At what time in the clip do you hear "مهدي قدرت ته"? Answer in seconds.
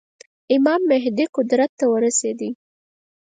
0.91-1.85